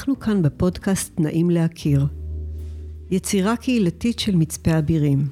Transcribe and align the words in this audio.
אנחנו 0.00 0.20
כאן 0.20 0.42
בפודקאסט 0.42 1.20
נעים 1.20 1.50
להכיר. 1.50 2.06
יצירה 3.10 3.56
קהילתית 3.56 4.18
של 4.18 4.36
מצפה 4.36 4.78
אבירים. 4.78 5.28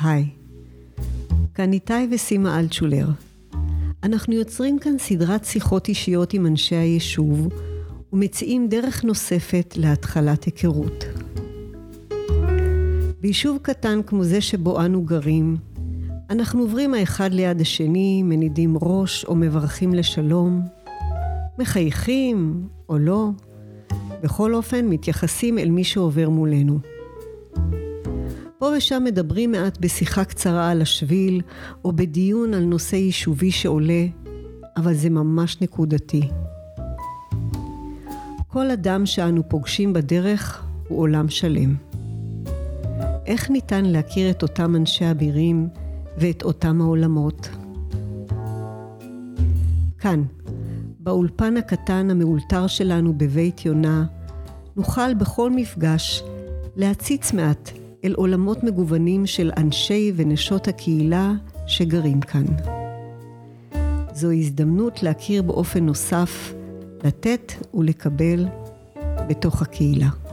היי, 0.00 0.24
כאן 1.54 1.72
איתי 1.72 1.94
וסימה 2.10 2.60
אלטשולר. 2.60 3.08
אנחנו 4.02 4.34
יוצרים 4.34 4.78
כאן 4.78 4.98
סדרת 4.98 5.44
שיחות 5.44 5.88
אישיות 5.88 6.34
עם 6.34 6.46
אנשי 6.46 6.74
היישוב 6.74 7.48
ומציעים 8.12 8.68
דרך 8.68 9.04
נוספת 9.04 9.74
להתחלת 9.76 10.44
היכרות. 10.44 11.04
ביישוב 13.20 13.58
קטן 13.62 14.00
כמו 14.06 14.24
זה 14.24 14.40
שבו 14.40 14.80
אנו 14.84 15.02
גרים, 15.02 15.56
אנחנו 16.30 16.60
עוברים 16.62 16.94
האחד 16.94 17.32
ליד 17.32 17.60
השני, 17.60 18.22
מנידים 18.22 18.76
ראש 18.82 19.24
או 19.24 19.34
מברכים 19.36 19.94
לשלום, 19.94 20.60
מחייכים 21.58 22.68
או 22.88 22.98
לא, 22.98 23.30
בכל 24.22 24.54
אופן 24.54 24.86
מתייחסים 24.86 25.58
אל 25.58 25.70
מי 25.70 25.84
שעובר 25.84 26.28
מולנו. 26.28 26.78
פה 28.58 28.70
ושם 28.76 29.02
מדברים 29.04 29.52
מעט 29.52 29.78
בשיחה 29.80 30.24
קצרה 30.24 30.70
על 30.70 30.82
השביל, 30.82 31.40
או 31.84 31.92
בדיון 31.92 32.54
על 32.54 32.64
נושא 32.64 32.96
יישובי 32.96 33.50
שעולה, 33.50 34.06
אבל 34.76 34.94
זה 34.94 35.10
ממש 35.10 35.60
נקודתי. 35.60 36.28
כל 38.48 38.70
אדם 38.70 39.06
שאנו 39.06 39.48
פוגשים 39.48 39.92
בדרך 39.92 40.64
הוא 40.88 40.98
עולם 40.98 41.28
שלם. 41.28 41.74
איך 43.26 43.50
ניתן 43.50 43.84
להכיר 43.84 44.30
את 44.30 44.42
אותם 44.42 44.76
אנשי 44.76 45.10
אבירים 45.10 45.68
ואת 46.18 46.42
אותם 46.42 46.80
העולמות? 46.80 47.48
כאן, 49.98 50.22
באולפן 51.06 51.56
הקטן 51.56 52.10
המאולתר 52.10 52.66
שלנו 52.66 53.18
בבית 53.18 53.64
יונה, 53.64 54.04
נוכל 54.76 55.14
בכל 55.14 55.50
מפגש 55.50 56.22
להציץ 56.76 57.32
מעט 57.32 57.70
אל 58.04 58.14
עולמות 58.16 58.64
מגוונים 58.64 59.26
של 59.26 59.50
אנשי 59.56 60.12
ונשות 60.16 60.68
הקהילה 60.68 61.32
שגרים 61.66 62.20
כאן. 62.20 62.44
זו 64.12 64.30
הזדמנות 64.30 65.02
להכיר 65.02 65.42
באופן 65.42 65.86
נוסף, 65.86 66.54
לתת 67.04 67.52
ולקבל 67.74 68.46
בתוך 69.28 69.62
הקהילה. 69.62 70.25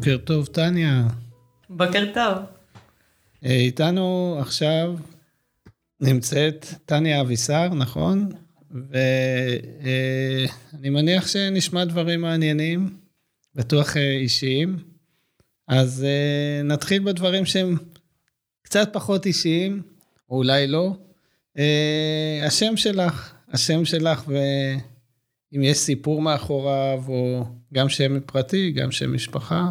בוקר 0.00 0.16
טוב, 0.24 0.46
טניה. 0.46 1.08
בוקר 1.70 2.04
טוב. 2.14 2.38
אה, 3.44 3.50
איתנו 3.50 4.36
עכשיו 4.40 4.94
נמצאת 6.00 6.66
טניה 6.86 7.20
אבישר, 7.20 7.68
נכון? 7.68 8.28
ואני 8.70 9.68
אה, 10.84 10.90
מניח 10.90 11.26
שנשמע 11.28 11.84
דברים 11.84 12.20
מעניינים, 12.20 12.96
בטוח 13.54 13.96
אה, 13.96 14.10
אישיים. 14.10 14.76
אז 15.68 16.06
נתחיל 16.64 17.02
בדברים 17.04 17.46
שהם 17.46 17.76
קצת 18.62 18.88
פחות 18.92 19.26
אישיים, 19.26 19.82
או 20.30 20.36
אולי 20.36 20.66
לא. 20.66 20.96
השם 22.42 22.76
שלך, 22.76 23.34
השם 23.52 23.84
שלך, 23.84 24.24
ואם 24.26 25.62
יש 25.62 25.78
סיפור 25.78 26.22
מאחוריו, 26.22 27.02
או 27.08 27.44
גם 27.74 27.88
שם 27.88 28.20
פרטי, 28.20 28.70
גם 28.70 28.90
שם 28.90 29.14
משפחה. 29.14 29.70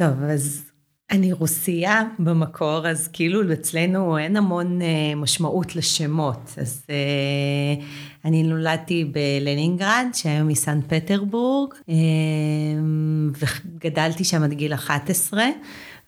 טוב, 0.00 0.22
אז 0.22 0.62
אני 1.10 1.32
רוסייה 1.32 2.02
במקור, 2.18 2.88
אז 2.88 3.08
כאילו 3.12 3.52
אצלנו 3.52 4.18
אין 4.18 4.36
המון 4.36 4.82
אה, 4.82 5.14
משמעות 5.16 5.76
לשמות. 5.76 6.54
אז 6.56 6.86
אה, 6.90 7.84
אני 8.24 8.42
נולדתי 8.42 9.04
בלנינגרד, 9.04 10.06
שהיום 10.12 10.48
היא 10.48 10.56
סן 10.56 10.80
פטרבורג, 10.88 11.74
אה, 11.88 11.94
וגדלתי 13.38 14.24
שם 14.24 14.42
עד 14.42 14.52
גיל 14.52 14.74
11. 14.74 15.44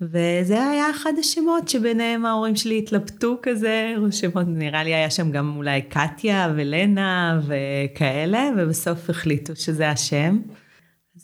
וזה 0.01 0.67
היה 0.67 0.91
אחד 0.91 1.13
השמות 1.19 1.69
שביניהם 1.69 2.27
ההורים 2.27 2.57
שלי 2.57 2.79
התלבטו 2.79 3.37
כזה, 3.43 3.95
שמות, 4.11 4.47
נראה 4.49 4.85
לי 4.85 4.95
היה 4.95 5.11
שם 5.11 5.31
גם 5.31 5.57
אולי 5.57 5.83
קטיה 5.83 6.53
ולנה 6.57 7.41
וכאלה, 7.47 8.51
ובסוף 8.57 9.11
החליטו 9.11 9.57
שזה 9.57 9.91
השם. 9.91 10.39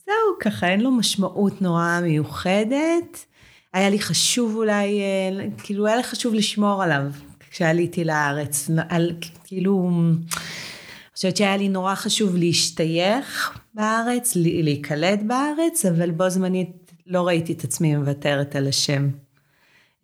זהו, 0.09 0.39
ככה 0.41 0.69
אין 0.69 0.81
לו 0.81 0.91
משמעות 0.91 1.63
נורא 1.63 2.01
מיוחדת. 2.03 3.27
היה 3.75 3.91
לי 3.91 3.99
חשוב 3.99 4.57
אולי, 4.57 5.01
אה, 5.01 5.47
כאילו 5.59 5.87
היה 5.87 5.97
לי 5.97 6.03
חשוב 6.03 6.35
לשמור 6.35 6.83
עליו 6.83 7.03
כשעליתי 7.51 8.05
לארץ. 8.05 8.71
על, 8.89 9.13
כאילו, 9.45 9.91
אני 9.91 11.15
חושבת 11.15 11.37
שהיה 11.37 11.57
לי 11.57 11.69
נורא 11.69 11.95
חשוב 11.95 12.37
להשתייך 12.37 13.59
בארץ, 13.75 14.33
להיקלט 14.37 15.21
בארץ, 15.23 15.87
אבל 15.87 16.11
בו 16.11 16.31
זמנית 16.31 16.93
לא 17.07 17.27
ראיתי 17.27 17.53
את 17.53 17.65
עצמי 17.65 17.97
מוותרת 17.97 18.57
על 18.57 18.69
השם. 18.69 19.09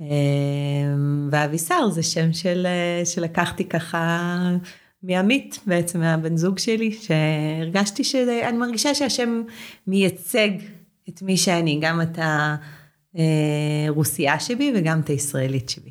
אה, 0.00 0.06
ואבישר 1.30 1.90
זה 1.90 2.02
שם 2.02 2.32
של, 2.32 2.66
אה, 2.66 3.04
שלקחתי 3.04 3.64
ככה 3.64 4.38
מעמית 5.06 5.58
בעצם, 5.66 6.00
מהבן 6.00 6.36
זוג 6.36 6.58
שלי, 6.58 6.92
שהרגשתי 6.92 8.04
שאני 8.04 8.58
מרגישה 8.58 8.94
שהשם 8.94 9.42
מייצג 9.86 10.50
את 11.08 11.22
מי 11.22 11.36
שאני, 11.36 11.78
גם 11.82 12.00
את 12.02 12.18
הרוסייה 13.88 14.40
שבי 14.40 14.72
וגם 14.76 15.00
את 15.00 15.08
הישראלית 15.08 15.68
שבי. 15.68 15.90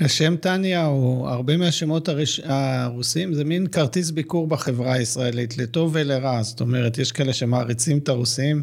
השם 0.00 0.36
טניה, 0.36 0.86
או 0.86 1.28
הרבה 1.28 1.56
מהשמות 1.56 2.08
הרש... 2.08 2.40
הרוסים, 2.44 3.34
זה 3.34 3.44
מין 3.44 3.66
כרטיס 3.66 4.10
ביקור 4.10 4.46
בחברה 4.46 4.92
הישראלית, 4.92 5.58
לטוב 5.58 5.90
ולרע. 5.94 6.42
זאת 6.42 6.60
אומרת, 6.60 6.98
יש 6.98 7.12
כאלה 7.12 7.32
שמעריצים 7.32 7.98
את 7.98 8.08
הרוסים, 8.08 8.62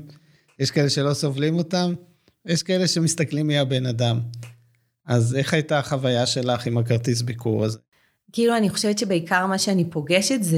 יש 0.60 0.72
כאלה 0.72 0.90
שלא 0.90 1.14
סובלים 1.14 1.56
אותם, 1.56 1.94
יש 2.46 2.64
כאלה 2.64 2.88
שמסתכלים 2.88 3.48
מי 3.48 3.58
הבן 3.58 3.86
אדם. 3.86 4.20
אז 5.06 5.36
איך 5.36 5.54
הייתה 5.54 5.80
החוויה 5.80 6.26
שלך 6.26 6.68
עם 6.68 6.78
הכרטיס 6.78 7.22
ביקור 7.22 7.66
הזה? 7.66 7.78
כאילו, 8.32 8.58
אני 8.58 8.70
חושבת 8.70 8.98
שבעיקר 8.98 9.46
מה 9.46 9.58
שאני 9.58 9.86
פוגשת 9.90 10.44
זה 10.44 10.58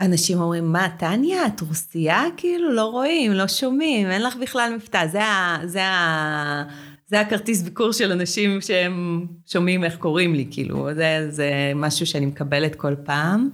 שאנשים 0.00 0.40
אומרים, 0.40 0.72
מה, 0.72 0.88
טניה, 0.98 1.46
את 1.46 1.60
רוסייה? 1.60 2.24
כאילו, 2.36 2.72
לא 2.72 2.84
רואים, 2.84 3.32
לא 3.32 3.48
שומעים, 3.48 4.10
אין 4.10 4.22
לך 4.22 4.36
בכלל 4.36 4.72
מבטא. 4.76 5.06
זה 5.06 5.24
ה... 5.24 5.58
זה 5.64 5.84
ה... 5.84 6.64
זה 7.06 7.20
הכרטיס 7.20 7.62
ביקור 7.62 7.92
של 7.92 8.12
אנשים 8.12 8.60
שהם 8.60 9.26
שומעים 9.46 9.84
איך 9.84 9.96
קוראים 9.96 10.34
לי, 10.34 10.46
כאילו, 10.50 10.94
זה, 10.94 11.26
זה 11.30 11.72
משהו 11.74 12.06
שאני 12.06 12.26
מקבלת 12.26 12.74
כל 12.74 12.94
פעם. 13.04 13.50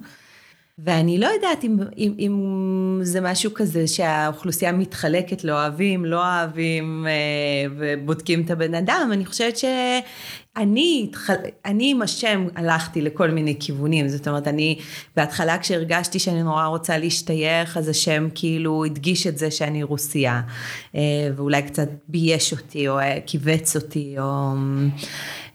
ואני 0.79 1.17
לא 1.17 1.27
יודעת 1.27 1.63
אם, 1.63 1.77
אם, 1.97 2.13
אם 2.19 2.99
זה 3.03 3.21
משהו 3.21 3.53
כזה 3.53 3.87
שהאוכלוסייה 3.87 4.71
מתחלקת 4.71 5.43
לאוהבים, 5.43 6.05
לא 6.05 6.17
אוהבים 6.17 7.07
אה, 7.07 7.73
ובודקים 7.77 8.41
את 8.41 8.51
הבן 8.51 8.73
אדם, 8.73 9.09
אני 9.13 9.25
חושבת 9.25 9.57
שאני, 9.57 11.11
אני 11.65 11.91
עם 11.91 12.01
השם 12.01 12.47
הלכתי 12.55 13.01
לכל 13.01 13.31
מיני 13.31 13.55
כיוונים, 13.59 14.07
זאת 14.07 14.27
אומרת, 14.27 14.47
אני 14.47 14.79
בהתחלה 15.15 15.57
כשהרגשתי 15.57 16.19
שאני 16.19 16.43
נורא 16.43 16.65
רוצה 16.65 16.97
להשתייך, 16.97 17.77
אז 17.77 17.89
השם 17.89 18.27
כאילו 18.35 18.85
הדגיש 18.85 19.27
את 19.27 19.37
זה 19.37 19.51
שאני 19.51 19.83
רוסייה, 19.83 20.41
אה, 20.95 21.01
ואולי 21.35 21.61
קצת 21.61 21.89
בייש 22.07 22.53
אותי, 22.53 22.87
או 22.87 22.97
כיווץ 23.25 23.75
אותי, 23.75 24.15
או... 24.19 24.53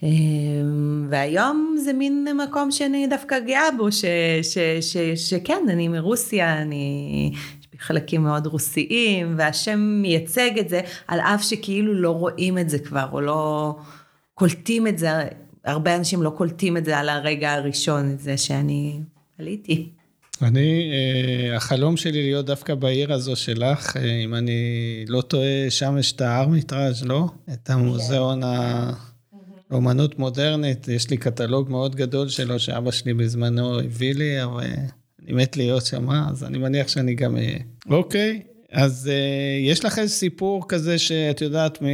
אמ, 0.02 1.06
והיום 1.10 1.76
זה 1.84 1.92
מין 1.92 2.26
מקום 2.48 2.70
שאני 2.70 3.06
דווקא 3.06 3.38
גאה 3.38 3.70
בו, 3.78 3.92
ש, 3.92 4.04
ש, 4.42 4.58
ש, 4.80 4.96
שכן, 5.16 5.62
אני 5.68 5.88
מרוסיה, 5.88 6.62
אני... 6.62 7.32
חלקים 7.82 8.22
מאוד 8.22 8.46
רוסיים, 8.46 9.34
והשם 9.38 9.78
מייצג 10.02 10.58
את 10.60 10.68
זה, 10.68 10.80
על 11.08 11.20
אף 11.20 11.42
שכאילו 11.42 11.94
לא 11.94 12.10
רואים 12.10 12.58
את 12.58 12.70
זה 12.70 12.78
כבר, 12.78 13.06
או 13.12 13.20
לא 13.20 13.74
קולטים 14.34 14.86
את 14.86 14.98
זה, 14.98 15.08
הרבה 15.64 15.96
אנשים 15.96 16.22
לא 16.22 16.30
קולטים 16.30 16.76
את 16.76 16.84
זה 16.84 16.98
על 16.98 17.08
הרגע 17.08 17.52
הראשון, 17.52 18.10
את 18.10 18.20
זה 18.20 18.36
שאני 18.36 19.00
עליתי. 19.38 19.88
אני, 20.42 20.90
אה, 20.92 21.56
החלום 21.56 21.96
שלי 21.96 22.22
להיות 22.22 22.46
דווקא 22.46 22.74
בעיר 22.74 23.12
הזו 23.12 23.36
שלך, 23.36 23.96
אה, 23.96 24.02
אם 24.24 24.34
אני 24.34 24.60
לא 25.08 25.20
טועה, 25.20 25.70
שם 25.70 25.98
יש 25.98 26.12
את 26.12 26.20
הארמיטראז', 26.20 27.04
לא? 27.04 27.26
את 27.52 27.70
המוזיאון 27.70 28.42
ה... 28.42 28.90
אומנות 29.72 30.18
מודרנית, 30.18 30.88
יש 30.88 31.10
לי 31.10 31.16
קטלוג 31.16 31.70
מאוד 31.70 31.96
גדול 31.96 32.28
שלו, 32.28 32.58
שאבא 32.58 32.90
שלי 32.90 33.14
בזמנו 33.14 33.78
הביא 33.78 34.14
לי, 34.14 34.44
אבל 34.44 34.62
אני 35.22 35.32
מת 35.32 35.56
להיות 35.56 35.86
שם, 35.86 36.10
אז 36.10 36.44
אני 36.44 36.58
מניח 36.58 36.88
שאני 36.88 37.14
גם 37.14 37.36
אהיה. 37.36 37.58
אוקיי, 37.90 38.42
אז 38.72 39.10
uh, 39.10 39.70
יש 39.70 39.84
לך 39.84 39.98
איזה 39.98 40.14
סיפור 40.14 40.68
כזה 40.68 40.98
שאת 40.98 41.40
יודעת, 41.40 41.82
מ... 41.82 41.86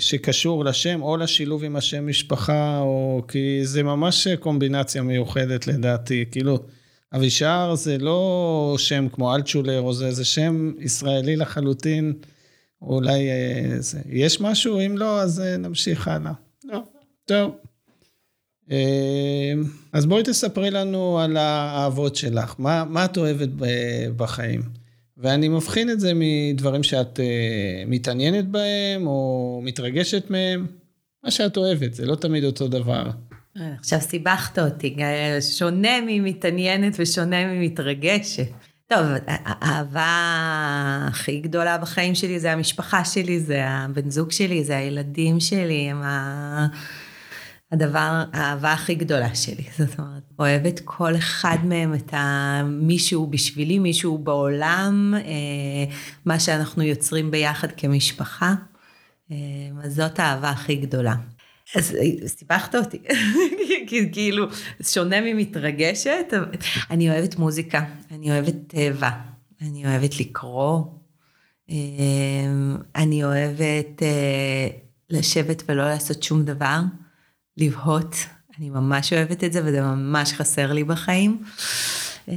שקשור 0.00 0.64
לשם, 0.64 1.02
או 1.02 1.16
לשילוב 1.16 1.64
עם 1.64 1.76
השם 1.76 2.06
משפחה, 2.06 2.78
או 2.78 3.22
כי 3.28 3.60
זה 3.62 3.82
ממש 3.82 4.28
קומבינציה 4.28 5.02
מיוחדת 5.02 5.66
לדעתי. 5.66 6.24
כאילו, 6.30 6.58
אבישר 7.14 7.74
זה 7.74 7.98
לא 7.98 8.74
שם 8.78 9.06
כמו 9.12 9.34
אלטשולר, 9.34 9.80
או 9.80 9.92
זה, 9.92 10.12
זה 10.12 10.24
שם 10.24 10.72
ישראלי 10.78 11.36
לחלוטין. 11.36 12.12
אולי 12.82 13.28
uh, 13.28 13.80
זה. 13.80 13.98
יש 14.08 14.40
משהו? 14.40 14.80
אם 14.80 14.98
לא, 14.98 15.20
אז 15.20 15.42
uh, 15.44 15.58
נמשיך 15.58 16.08
הלאה. 16.08 16.32
טוב. 17.28 17.56
Uh, 18.68 18.72
אז 19.92 20.06
בואי 20.06 20.22
תספרי 20.22 20.70
לנו 20.70 21.20
על 21.20 21.36
האהבות 21.36 22.16
שלך. 22.16 22.54
מה, 22.58 22.84
מה 22.84 23.04
את 23.04 23.16
אוהבת 23.16 23.48
בחיים? 24.16 24.62
ואני 25.16 25.48
מבחין 25.48 25.90
את 25.90 26.00
זה 26.00 26.12
מדברים 26.14 26.82
שאת 26.82 27.18
uh, 27.18 27.22
מתעניינת 27.86 28.48
בהם, 28.48 29.06
או 29.06 29.60
מתרגשת 29.64 30.30
מהם, 30.30 30.66
מה 31.24 31.30
שאת 31.30 31.56
אוהבת, 31.56 31.94
זה 31.94 32.06
לא 32.06 32.14
תמיד 32.14 32.44
אותו 32.44 32.68
דבר. 32.68 33.10
עכשיו 33.78 34.00
סיבכת 34.00 34.58
אותי, 34.58 34.96
שונה 35.40 36.00
ממתעניינת 36.06 36.94
ושונה 36.98 37.46
ממתרגשת. 37.46 38.48
טוב, 38.86 39.00
האהבה 39.26 40.06
הכי 41.08 41.40
גדולה 41.40 41.78
בחיים 41.78 42.14
שלי 42.14 42.40
זה 42.40 42.52
המשפחה 42.52 43.04
שלי, 43.04 43.40
זה 43.40 43.64
הבן 43.66 44.10
זוג 44.10 44.30
שלי, 44.30 44.64
זה 44.64 44.76
הילדים 44.76 45.40
שלי, 45.40 45.90
הם 45.90 46.02
ה... 46.02 46.66
הדבר, 47.72 48.24
האהבה 48.32 48.72
הכי 48.72 48.94
גדולה 48.94 49.34
שלי. 49.34 49.64
זאת 49.78 49.98
אומרת, 49.98 50.22
אוהבת 50.38 50.80
כל 50.84 51.16
אחד 51.16 51.56
מהם 51.64 51.94
את 51.94 52.14
מישהו 52.64 53.26
בשבילי, 53.26 53.78
מישהו 53.78 54.18
בעולם, 54.18 55.14
אה, 55.16 55.94
מה 56.24 56.40
שאנחנו 56.40 56.82
יוצרים 56.82 57.30
ביחד 57.30 57.68
כמשפחה. 57.76 58.54
אה, 59.30 59.36
אז 59.84 59.94
זאת 59.94 60.18
האהבה 60.18 60.50
הכי 60.50 60.76
גדולה. 60.76 61.14
אז 61.74 61.96
סיבכת 62.26 62.74
אותי, 62.74 62.98
כאילו, 64.12 64.46
שונה 64.82 65.20
ממתרגשת, 65.20 66.34
אני 66.90 67.10
אוהבת 67.10 67.36
מוזיקה, 67.36 67.84
אני 68.10 68.30
אוהבת 68.30 68.54
טבע, 68.66 69.10
אני 69.62 69.86
אוהבת 69.86 70.20
לקרוא, 70.20 70.84
אה, 71.70 71.76
אני 72.96 73.24
אוהבת 73.24 74.02
לשבת 75.10 75.62
ולא 75.68 75.84
לעשות 75.84 76.22
שום 76.22 76.44
דבר. 76.44 76.80
לבהות. 77.58 78.16
אני 78.58 78.70
ממש 78.70 79.12
אוהבת 79.12 79.44
את 79.44 79.52
זה 79.52 79.60
וזה 79.64 79.82
ממש 79.82 80.32
חסר 80.32 80.72
לי 80.72 80.84
בחיים. 80.84 81.42
אמ, 82.28 82.34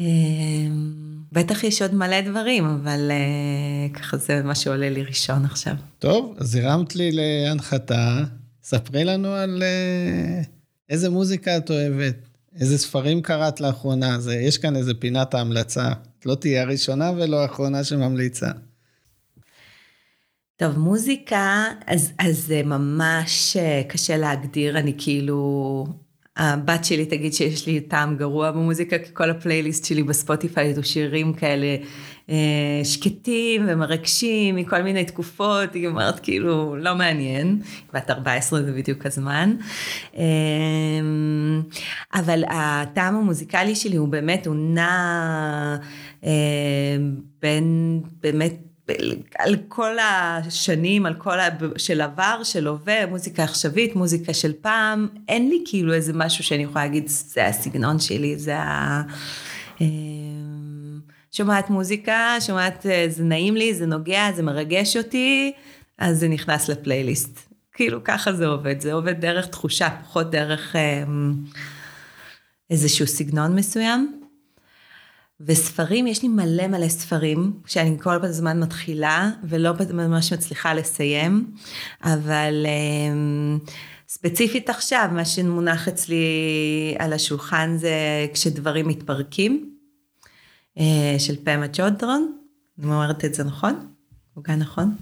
בטח 1.32 1.64
יש 1.64 1.82
עוד 1.82 1.96
מלא 1.96 2.22
דברים, 2.22 2.66
אבל 2.66 3.12
אה, 3.12 3.90
ככה 4.00 4.18
זה 4.18 4.42
מה 4.44 4.56
שעולה 4.56 4.90
לי 4.90 5.04
ראשון 5.04 5.46
עכשיו. 5.46 5.74
טוב, 6.00 6.36
אז 6.38 6.56
הרמת 6.56 6.96
לי 6.96 7.12
להנחתה. 7.12 8.24
ספרי 8.64 9.04
לנו 9.04 9.28
על 9.28 9.64
אה, 9.64 10.42
איזה 10.90 11.10
מוזיקה 11.10 11.58
את 11.58 11.70
אוהבת, 11.70 12.16
איזה 12.60 12.78
ספרים 12.78 13.22
קראת 13.22 13.62
לאחרונה. 13.62 14.20
זה, 14.20 14.36
יש 14.36 14.58
כאן 14.58 14.76
איזה 14.76 14.94
פינת 14.94 15.34
ההמלצה. 15.34 15.92
את 16.20 16.26
לא 16.26 16.36
תהיה 16.36 16.62
הראשונה 16.62 17.12
ולא 17.18 17.42
האחרונה 17.42 17.84
שממליצה. 17.84 18.52
טוב, 20.62 20.80
מוזיקה, 20.80 21.66
אז, 21.88 22.12
אז 22.20 22.38
זה 22.38 22.62
ממש 22.66 23.58
אה, 23.58 23.82
קשה 23.88 24.18
להגדיר, 24.18 24.78
אני 24.78 24.94
כאילו, 24.98 25.86
הבת 26.38 26.86
שלי 26.86 27.06
תגיד 27.06 27.34
שיש 27.34 27.68
לי 27.68 27.80
טעם 27.80 28.18
גרוע 28.18 28.52
במוזיקה, 28.52 29.00
כי 29.00 29.10
כל 29.14 29.30
הפלייליסט 29.30 29.86
שלי 29.86 30.04
בספוטיפיי 30.04 30.74
הוא 30.76 30.84
שירים 30.84 31.34
כאלה 31.34 31.78
אה, 32.30 32.82
שקטים 32.84 33.66
ומרגשים 33.68 34.56
מכל 34.56 34.82
מיני 34.82 35.06
תקופות, 35.06 35.74
היא 35.74 35.88
אומרת 35.88 36.20
כאילו, 36.20 36.76
לא 36.76 36.96
מעניין, 36.96 37.62
בת 37.94 38.10
14 38.10 38.64
זה 38.64 38.72
בדיוק 38.72 39.06
הזמן. 39.06 39.56
אה, 40.18 40.24
אבל 42.14 42.44
הטעם 42.48 43.16
המוזיקלי 43.16 43.76
שלי 43.76 43.96
הוא 43.96 44.08
באמת, 44.08 44.48
הוא 44.48 44.56
נע 44.56 45.78
אה, 46.24 46.98
בין 47.42 48.02
באמת, 48.22 48.71
על 49.40 49.56
כל 49.68 49.96
השנים, 50.00 51.06
על 51.06 51.14
כל 51.14 51.40
ה... 51.40 51.48
של 51.78 52.02
עבר, 52.02 52.42
של 52.44 52.68
הווה, 52.68 53.06
מוזיקה 53.06 53.44
עכשווית, 53.44 53.96
מוזיקה 53.96 54.34
של 54.34 54.54
פעם, 54.62 55.08
אין 55.28 55.50
לי 55.50 55.64
כאילו 55.66 55.94
איזה 55.94 56.14
משהו 56.16 56.44
שאני 56.44 56.64
יכולה 56.64 56.86
להגיד, 56.86 57.08
זה 57.08 57.48
הסגנון 57.48 58.00
שלי, 58.00 58.38
זה 58.38 58.58
ה... 58.58 59.02
אה, 59.82 59.88
שומעת 61.32 61.70
מוזיקה, 61.70 62.36
שומעת, 62.40 62.86
אה, 62.86 63.06
זה 63.10 63.24
נעים 63.24 63.56
לי, 63.56 63.74
זה 63.74 63.86
נוגע, 63.86 64.32
זה 64.36 64.44
מרגש 64.44 64.98
אותי, 64.98 65.52
אז 65.98 66.20
זה 66.20 66.28
נכנס 66.28 66.70
לפלייליסט. 66.70 67.40
כאילו 67.74 68.04
ככה 68.04 68.34
זה 68.34 68.48
עובד, 68.48 68.80
זה 68.82 68.94
עובד 68.94 69.22
דרך 69.22 69.48
תחושה, 69.48 69.90
פחות 70.04 70.32
דרך 70.32 70.76
אה, 70.76 71.04
איזשהו 72.70 73.08
סגנון 73.08 73.56
מסוים. 73.56 74.21
וספרים, 75.46 76.08
יש 76.08 76.24
לי 76.24 76.28
מלא 76.28 76.68
מלא 76.68 76.90
ספרים, 76.90 77.54
שאני 77.66 77.98
כל 78.00 78.26
הזמן 78.26 78.60
מתחילה 78.60 79.32
ולא 79.44 79.72
ממש 79.94 80.34
מצליחה 80.34 80.74
לסיים, 80.74 81.52
אבל 82.04 82.66
אמ, 82.66 83.60
ספציפית 84.08 84.70
עכשיו, 84.70 85.10
מה 85.12 85.26
שמונח 85.26 85.88
אצלי 85.88 86.26
על 87.00 87.14
השולחן 87.14 87.78
זה 87.78 87.96
כשדברים 88.34 88.88
מתפרקים, 88.88 89.76
אה, 90.78 91.16
של 91.20 91.36
פמה 91.44 91.68
צ'ודרון, 91.68 92.38
אני 92.80 92.88
אומרת 92.88 93.26
את 93.26 93.34
זה 93.34 93.44
נכון? 93.44 93.88
הוגה 94.34 94.56
נכון? 94.56 94.96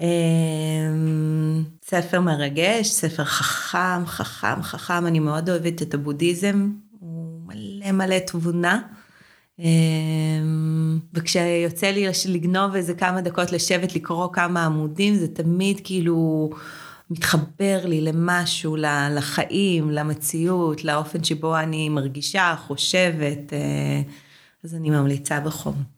אמ, 0.00 1.64
ספר 1.84 2.20
מרגש, 2.20 2.88
ספר 2.88 3.24
חכם, 3.24 4.06
חכם, 4.06 4.62
חכם, 4.62 5.06
אני 5.06 5.18
מאוד 5.18 5.50
אוהבת 5.50 5.82
את 5.82 5.94
הבודהיזם, 5.94 6.72
הוא 7.00 7.40
מלא 7.46 7.92
מלא 7.92 8.18
תבונה. 8.18 8.82
אמ, 9.58 10.98
וכשיוצא 11.14 11.86
לי 11.86 12.06
לגנוב 12.28 12.74
איזה 12.74 12.94
כמה 12.94 13.20
דקות 13.20 13.52
לשבת 13.52 13.94
לקרוא 13.94 14.28
כמה 14.32 14.64
עמודים, 14.64 15.14
זה 15.14 15.28
תמיד 15.28 15.80
כאילו 15.84 16.50
מתחבר 17.10 17.80
לי 17.84 18.00
למשהו, 18.00 18.76
לחיים, 19.10 19.90
למציאות, 19.90 20.84
לאופן 20.84 21.24
שבו 21.24 21.58
אני 21.58 21.88
מרגישה, 21.88 22.54
חושבת, 22.66 23.52
אה, 23.52 24.02
אז 24.64 24.74
אני 24.74 24.90
ממליצה 24.90 25.40
בחום. 25.40 25.91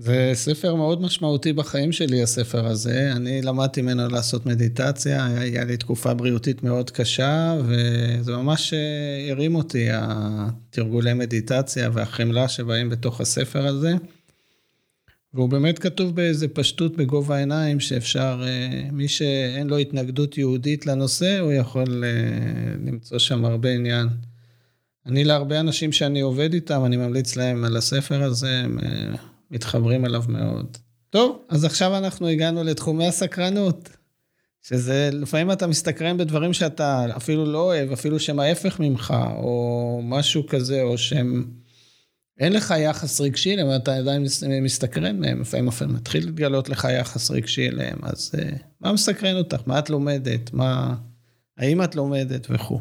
זה 0.00 0.30
ספר 0.34 0.74
מאוד 0.74 1.02
משמעותי 1.02 1.52
בחיים 1.52 1.92
שלי, 1.92 2.22
הספר 2.22 2.66
הזה. 2.66 3.12
אני 3.16 3.42
למדתי 3.42 3.82
ממנו 3.82 4.08
לעשות 4.08 4.46
מדיטציה, 4.46 5.26
היה 5.26 5.64
לי 5.64 5.76
תקופה 5.76 6.14
בריאותית 6.14 6.62
מאוד 6.62 6.90
קשה, 6.90 7.56
וזה 7.64 8.32
ממש 8.32 8.74
אה, 8.74 9.30
הרים 9.30 9.54
אותי, 9.54 9.86
התרגולי 9.92 11.14
מדיטציה 11.14 11.90
והחמלה 11.92 12.48
שבאים 12.48 12.88
בתוך 12.88 13.20
הספר 13.20 13.66
הזה. 13.66 13.94
והוא 15.34 15.48
באמת 15.48 15.78
כתוב 15.78 16.16
באיזה 16.16 16.48
פשטות 16.48 16.96
בגובה 16.96 17.36
העיניים, 17.36 17.80
שאפשר, 17.80 18.42
אה, 18.46 18.90
מי 18.92 19.08
שאין 19.08 19.66
לו 19.66 19.78
התנגדות 19.78 20.38
יהודית 20.38 20.86
לנושא, 20.86 21.40
הוא 21.40 21.52
יכול 21.52 22.04
אה, 22.04 22.10
למצוא 22.86 23.18
שם 23.18 23.44
הרבה 23.44 23.70
עניין. 23.70 24.08
אני 25.06 25.24
להרבה 25.24 25.60
אנשים 25.60 25.92
שאני 25.92 26.20
עובד 26.20 26.54
איתם, 26.54 26.84
אני 26.84 26.96
ממליץ 26.96 27.36
להם 27.36 27.64
על 27.64 27.76
הספר 27.76 28.22
הזה, 28.22 28.60
הם 28.64 28.78
מתחברים 29.50 30.04
אליו 30.04 30.24
מאוד. 30.28 30.76
טוב, 31.10 31.44
אז 31.48 31.64
עכשיו 31.64 31.96
אנחנו 31.96 32.28
הגענו 32.28 32.64
לתחומי 32.64 33.06
הסקרנות, 33.06 33.88
שזה 34.62 35.10
לפעמים 35.12 35.52
אתה 35.52 35.66
מסתקרן 35.66 36.16
בדברים 36.16 36.52
שאתה 36.52 37.06
אפילו 37.16 37.44
לא 37.44 37.58
אוהב, 37.58 37.92
אפילו 37.92 38.20
שהם 38.20 38.40
ההפך 38.40 38.80
ממך, 38.80 39.14
או 39.36 40.00
משהו 40.04 40.46
כזה, 40.46 40.82
או 40.82 40.98
שהם... 40.98 41.50
אין 42.40 42.52
לך 42.52 42.74
יחס 42.78 43.20
רגשי 43.20 43.54
אליהם, 43.54 43.68
אתה 43.76 43.96
עדיין 43.96 44.24
מסתקרן 44.62 45.20
מהם, 45.20 45.40
לפעמים 45.40 45.68
אפילו 45.68 45.90
מתחיל 45.90 46.26
להתגלות 46.26 46.68
לך 46.68 46.88
יחס 47.00 47.30
רגשי 47.30 47.68
אליהם, 47.68 47.98
אז 48.02 48.32
uh, 48.36 48.56
מה 48.80 48.92
מסקרן 48.92 49.36
אותך? 49.36 49.60
מה 49.66 49.78
את 49.78 49.90
לומדת? 49.90 50.52
מה... 50.52 50.94
האם 51.58 51.82
את 51.82 51.94
לומדת 51.94 52.46
וכו'. 52.50 52.80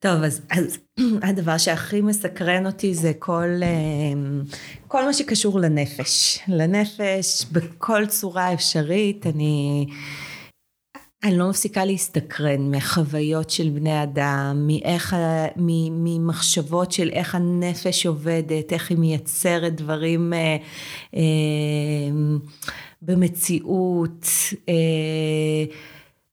טוב, 0.00 0.22
אז, 0.22 0.40
אז 0.50 0.78
הדבר 1.28 1.58
שהכי 1.58 2.00
מסקרן 2.00 2.66
אותי 2.66 2.94
זה 2.94 3.12
כל, 3.18 3.60
אה, 3.62 4.48
כל 4.88 5.04
מה 5.04 5.12
שקשור 5.12 5.60
לנפש. 5.60 6.38
לנפש 6.48 7.44
בכל 7.52 8.06
צורה 8.06 8.52
אפשרית, 8.54 9.26
אני, 9.26 9.86
אני 11.24 11.38
לא 11.38 11.48
מפסיקה 11.48 11.84
להסתקרן 11.84 12.70
מחוויות 12.70 13.50
של 13.50 13.68
בני 13.68 14.02
אדם, 14.02 14.64
מאיך, 14.66 15.16
ממחשבות 15.56 16.92
של 16.92 17.10
איך 17.12 17.34
הנפש 17.34 18.06
עובדת, 18.06 18.72
איך 18.72 18.90
היא 18.90 18.98
מייצרת 18.98 19.74
דברים 19.74 20.32
אה, 20.32 20.56
אה, 21.14 21.20
במציאות. 23.02 24.26
אה, 24.68 25.64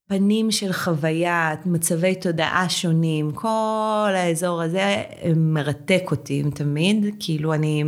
פנים 0.08 0.52
של 0.52 0.74
חוויה, 0.74 1.56
מצבי 1.66 2.16
תודעה 2.16 2.70
שונים, 2.70 3.32
כל 3.32 4.12
האזור 4.16 4.62
הזה 4.62 5.04
מרתק 5.36 6.04
אותי 6.12 6.44
תמיד, 6.54 7.06
כאילו 7.20 7.54
אני, 7.54 7.84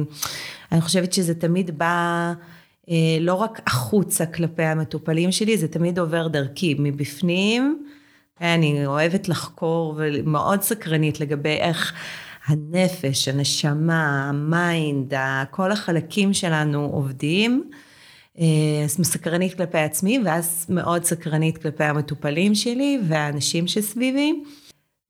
אני 0.71 0.81
חושבת 0.81 1.13
שזה 1.13 1.35
תמיד 1.35 1.77
בא 1.77 2.33
לא 3.19 3.33
רק 3.33 3.61
החוצה 3.67 4.25
כלפי 4.25 4.63
המטופלים 4.63 5.31
שלי, 5.31 5.57
זה 5.57 5.67
תמיד 5.67 5.99
עובר 5.99 6.27
דרכי, 6.27 6.75
מבפנים. 6.79 7.83
אני 8.41 8.85
אוהבת 8.85 9.29
לחקור 9.29 9.95
ומאוד 9.97 10.61
סקרנית 10.61 11.19
לגבי 11.19 11.55
איך 11.55 11.93
הנפש, 12.47 13.27
הנשמה, 13.27 14.29
ה 14.29 14.43
mind, 14.43 15.13
כל 15.51 15.71
החלקים 15.71 16.33
שלנו 16.33 16.89
עובדים. 16.93 17.69
אה, 18.39 18.83
אז 18.85 18.99
מסקרנית 18.99 19.53
כלפי 19.53 19.77
עצמי, 19.77 20.19
ואז 20.25 20.65
מאוד 20.69 21.03
סקרנית 21.03 21.57
כלפי 21.57 21.83
המטופלים 21.83 22.55
שלי 22.55 22.99
והאנשים 23.07 23.67
שסביבי. 23.67 24.43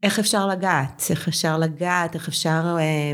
איך 0.04 0.20
אפשר 0.20 0.48
לגעת? 0.48 1.04
איך 1.10 1.28
אפשר 1.28 1.58
לגעת? 1.58 2.16
איך 2.16 2.28
אפשר 2.28 2.78
אה, 2.80 3.14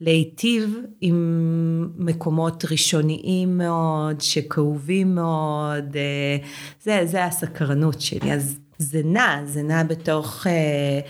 להיטיב 0.00 0.76
עם 1.00 1.90
מקומות 1.96 2.64
ראשוניים 2.70 3.58
מאוד, 3.58 4.20
שכאובים 4.20 5.14
מאוד, 5.14 5.96
אה, 5.96 6.36
זה, 6.82 7.00
זה 7.04 7.24
הסקרנות 7.24 8.00
שלי. 8.00 8.32
אז 8.32 8.58
זה 8.78 9.00
נע, 9.04 9.40
זה 9.44 9.62
נע 9.62 9.82
בתוך 9.82 10.46
אה, 10.46 11.00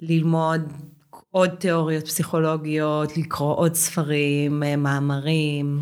ללמוד 0.00 0.72
עוד 1.30 1.50
תיאוריות 1.50 2.06
פסיכולוגיות, 2.06 3.16
לקרוא 3.16 3.56
עוד 3.56 3.74
ספרים, 3.74 4.62
אה, 4.62 4.76
מאמרים, 4.76 5.80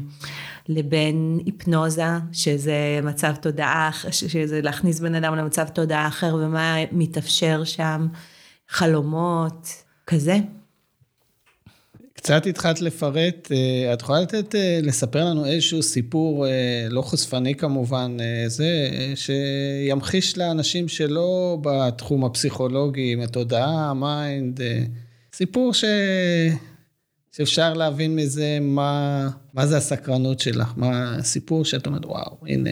לבין 0.68 1.38
היפנוזה, 1.46 2.08
שזה 2.32 3.00
מצב 3.02 3.34
תודעה, 3.40 3.90
שזה 4.10 4.60
להכניס 4.62 5.00
בן 5.00 5.14
אדם 5.14 5.36
למצב 5.36 5.68
תודעה 5.68 6.08
אחר 6.08 6.34
ומה 6.34 6.76
מתאפשר 6.92 7.64
שם, 7.64 8.06
חלומות, 8.68 9.68
כזה. 10.06 10.38
קצת 12.12 12.46
התחלת 12.46 12.80
לפרט, 12.80 13.48
אה, 13.52 13.92
את 13.92 14.00
יכולה 14.00 14.20
לתת, 14.20 14.54
אה, 14.54 14.80
לספר 14.82 15.24
לנו 15.24 15.46
איזשהו 15.46 15.82
סיפור, 15.82 16.46
אה, 16.46 16.86
לא 16.90 17.02
חושפני 17.02 17.54
כמובן, 17.54 18.16
זה, 18.46 18.90
שימחיש 19.14 20.38
לאנשים 20.38 20.88
שלא 20.88 21.58
בתחום 21.62 22.24
הפסיכולוגי, 22.24 23.12
עם 23.12 23.20
התודעה, 23.20 23.90
ה 23.90 24.02
mind, 24.02 24.60
סיפור 25.32 25.74
ש... 25.74 25.84
שאפשר 27.38 27.74
להבין 27.74 28.16
מזה 28.16 28.58
מה, 28.60 29.28
מה 29.54 29.66
זה 29.66 29.76
הסקרנות 29.76 30.40
שלך, 30.40 30.72
מה 30.76 31.14
הסיפור 31.14 31.64
שאת 31.64 31.86
אומרת, 31.86 32.04
וואו, 32.04 32.36
הנה, 32.46 32.70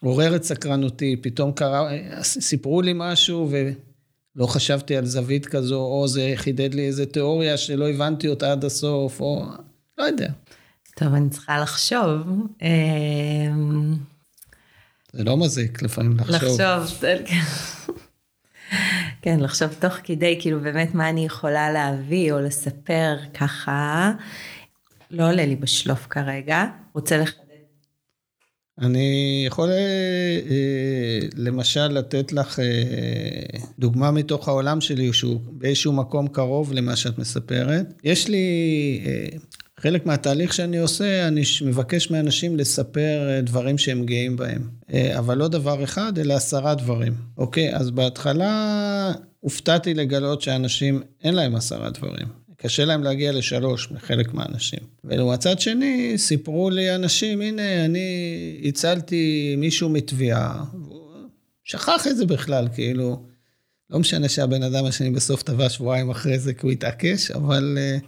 עורר 0.00 0.36
את 0.36 0.44
סקרנותי, 0.44 1.16
פתאום 1.22 1.52
קרה, 1.52 1.90
סיפרו 2.22 2.82
לי 2.82 2.92
משהו 2.94 3.48
ו... 3.50 3.70
לא 4.36 4.46
חשבתי 4.46 4.96
על 4.96 5.06
זווית 5.06 5.46
כזו, 5.46 5.80
או 5.80 6.08
זה 6.08 6.32
חידד 6.36 6.74
לי 6.74 6.86
איזה 6.86 7.06
תיאוריה 7.06 7.56
שלא 7.56 7.88
הבנתי 7.88 8.28
אותה 8.28 8.52
עד 8.52 8.64
הסוף, 8.64 9.20
או 9.20 9.46
לא 9.98 10.04
יודע. 10.04 10.28
טוב, 10.96 11.14
אני 11.14 11.30
צריכה 11.30 11.60
לחשוב. 11.60 12.22
אמ, 12.62 13.94
זה 15.12 15.24
לא 15.24 15.36
מזיק 15.36 15.82
לפעמים 15.82 16.16
לחשוב. 16.16 16.60
לחשוב, 16.60 17.00
כן, 19.24 19.40
לחשוב 19.40 19.68
תוך 19.80 19.92
כדי, 20.02 20.38
כאילו 20.40 20.60
באמת 20.60 20.94
מה 20.94 21.08
אני 21.08 21.24
יכולה 21.26 21.72
להביא 21.72 22.32
או 22.32 22.40
לספר 22.40 23.16
ככה. 23.34 24.12
לא 25.10 25.28
עולה 25.28 25.46
לי 25.46 25.56
בשלוף 25.56 26.06
כרגע. 26.10 26.64
רוצה 26.94 27.18
לך... 27.18 27.32
אני 28.78 29.44
יכול 29.46 29.70
אה, 29.70 29.76
אה, 30.50 31.18
למשל 31.36 31.88
לתת 31.88 32.32
לך 32.32 32.60
אה, 32.60 33.58
דוגמה 33.78 34.10
מתוך 34.10 34.48
העולם 34.48 34.80
שלי, 34.80 35.12
שהוא 35.12 35.40
באיזשהו 35.52 35.92
מקום 35.92 36.28
קרוב 36.28 36.72
למה 36.72 36.96
שאת 36.96 37.18
מספרת. 37.18 37.86
יש 38.04 38.28
לי, 38.28 38.46
חלק 39.84 40.06
מהתהליך 40.06 40.54
שאני 40.54 40.78
עושה, 40.78 41.28
אני 41.28 41.42
מבקש 41.64 42.10
מאנשים 42.10 42.56
לספר 42.56 43.40
דברים 43.42 43.78
שהם 43.78 44.06
גאים 44.06 44.36
בהם. 44.36 44.68
אבל 45.18 45.38
לא 45.38 45.48
דבר 45.48 45.84
אחד, 45.84 46.18
אלא 46.18 46.34
עשרה 46.34 46.74
דברים. 46.74 47.14
אוקיי, 47.38 47.76
אז 47.76 47.90
בהתחלה 47.90 49.12
הופתעתי 49.40 49.94
לגלות 49.94 50.42
שאנשים, 50.42 51.02
אין 51.24 51.34
להם 51.34 51.56
עשרה 51.56 51.90
דברים. 51.90 52.26
קשה 52.56 52.84
להם 52.84 53.02
להגיע 53.02 53.32
לשלוש 53.32 53.90
מחלק 53.90 54.34
מהאנשים. 54.34 54.78
ולמצד 55.04 55.60
שני, 55.60 56.12
סיפרו 56.16 56.70
לי 56.70 56.94
אנשים, 56.94 57.40
הנה, 57.40 57.84
אני 57.84 58.60
הצלתי 58.64 59.54
מישהו 59.58 59.88
מתביעה, 59.88 60.64
שכח 61.64 62.06
את 62.10 62.16
זה 62.16 62.26
בכלל, 62.26 62.68
כאילו, 62.74 63.22
לא 63.90 63.98
משנה 63.98 64.28
שהבן 64.28 64.62
אדם 64.62 64.84
השני 64.84 65.10
בסוף 65.10 65.42
טבע 65.42 65.68
שבועיים 65.68 66.10
אחרי 66.10 66.38
זה, 66.38 66.54
כי 66.54 66.60
הוא 66.62 66.70
התעקש, 66.70 67.30
אבל... 67.30 67.78
אה, 67.80 67.98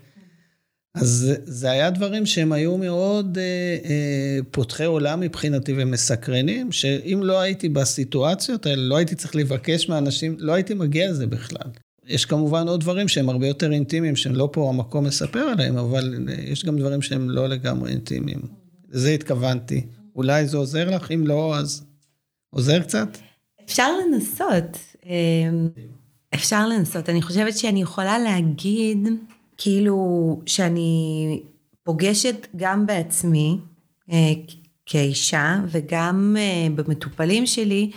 אז 0.96 1.32
זה 1.44 1.70
היה 1.70 1.90
דברים 1.90 2.26
שהם 2.26 2.52
היו 2.52 2.78
מאוד 2.78 3.38
אה, 3.38 3.42
אה, 3.90 4.38
פותחי 4.50 4.84
עולם 4.84 5.20
מבחינתי 5.20 5.74
ומסקרנים, 5.76 6.72
שאם 6.72 7.20
לא 7.22 7.40
הייתי 7.40 7.68
בסיטואציות 7.68 8.66
האלה, 8.66 8.82
לא 8.82 8.96
הייתי 8.96 9.14
צריך 9.14 9.36
לבקש 9.36 9.88
מאנשים, 9.88 10.36
לא 10.38 10.52
הייתי 10.52 10.74
מגיע 10.74 11.10
לזה 11.10 11.26
בכלל. 11.26 11.70
יש 12.06 12.24
כמובן 12.24 12.68
עוד 12.68 12.80
דברים 12.80 13.08
שהם 13.08 13.28
הרבה 13.28 13.46
יותר 13.46 13.72
אינטימיים, 13.72 14.16
שהם 14.16 14.34
לא 14.34 14.48
פה 14.52 14.68
המקום 14.68 15.06
לספר 15.06 15.38
עליהם, 15.38 15.76
אבל 15.76 16.28
יש 16.44 16.64
גם 16.64 16.78
דברים 16.78 17.02
שהם 17.02 17.30
לא 17.30 17.48
לגמרי 17.48 17.90
אינטימיים. 17.90 18.40
לזה 18.92 19.10
התכוונתי. 19.10 19.86
אולי 20.16 20.46
זה 20.46 20.56
עוזר 20.56 20.90
לך? 20.90 21.10
אם 21.12 21.26
לא, 21.26 21.56
אז 21.56 21.84
עוזר 22.50 22.82
קצת? 22.82 23.18
אפשר 23.64 23.88
לנסות. 23.98 24.78
אמ, 25.06 25.68
אפשר 26.34 26.68
לנסות. 26.68 27.08
אני 27.08 27.22
חושבת 27.22 27.56
שאני 27.56 27.82
יכולה 27.82 28.18
להגיד, 28.18 29.08
כאילו, 29.58 30.40
שאני 30.46 31.40
פוגשת 31.82 32.46
גם 32.56 32.86
בעצמי, 32.86 33.58
אה, 34.12 34.32
כאישה 34.86 35.60
וגם 35.68 36.36
אה, 36.38 36.68
במטופלים 36.74 37.46
שלי, 37.46 37.90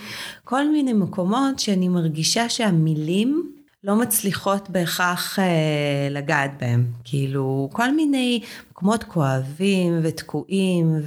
כל 0.44 0.72
מיני 0.72 0.94
מקומות 0.94 1.60
שאני 1.60 1.88
מרגישה 1.88 2.50
שהמילים 2.50 3.59
לא 3.84 3.96
מצליחות 3.96 4.70
בהכרח 4.70 5.40
אה, 5.40 6.08
לגעת 6.12 6.52
בהם. 6.60 6.86
כאילו, 7.04 7.70
כל 7.72 7.92
מיני 7.92 8.42
מקומות 8.72 9.04
כואבים 9.04 10.00
ותקועים, 10.04 11.02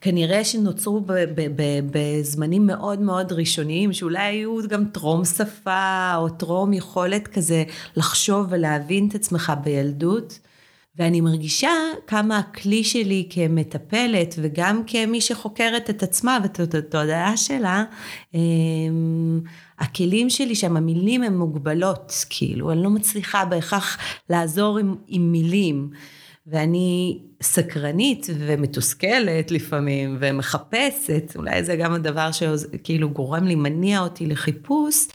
וכנראה 0.00 0.38
אה, 0.38 0.44
שנוצרו 0.44 1.04
בזמנים 1.90 2.66
מאוד 2.66 3.00
מאוד 3.00 3.32
ראשוניים, 3.32 3.92
שאולי 3.92 4.22
היו 4.22 4.68
גם 4.68 4.84
טרום 4.84 5.24
שפה, 5.24 6.14
או 6.16 6.28
טרום 6.28 6.72
יכולת 6.72 7.28
כזה 7.28 7.64
לחשוב 7.96 8.46
ולהבין 8.50 9.08
את 9.08 9.14
עצמך 9.14 9.52
בילדות. 9.64 10.38
ואני 10.98 11.20
מרגישה 11.20 11.70
כמה 12.06 12.38
הכלי 12.38 12.84
שלי 12.84 13.26
כמטפלת 13.30 14.34
וגם 14.38 14.82
כמי 14.86 15.20
שחוקרת 15.20 15.90
את 15.90 16.02
עצמה 16.02 16.38
ואת 16.42 16.74
התודעה 16.74 17.36
שלה, 17.36 17.84
אמ, 18.34 19.40
הכלים 19.78 20.30
שלי 20.30 20.54
שם, 20.54 20.76
המילים 20.76 21.22
הן 21.22 21.36
מוגבלות, 21.36 22.24
כאילו, 22.30 22.72
אני 22.72 22.82
לא 22.82 22.90
מצליחה 22.90 23.44
בהכרח 23.44 23.98
לעזור 24.30 24.78
עם, 24.78 24.94
עם 25.08 25.32
מילים. 25.32 25.90
ואני 26.46 27.18
סקרנית 27.42 28.26
ומתוסכלת 28.38 29.50
לפעמים 29.50 30.16
ומחפשת, 30.20 31.32
אולי 31.36 31.64
זה 31.64 31.76
גם 31.76 31.92
הדבר 31.92 32.30
שכאילו 32.32 33.10
גורם 33.10 33.44
לי, 33.44 33.54
מניע 33.54 34.00
אותי 34.00 34.26
לחיפוש. 34.26 35.06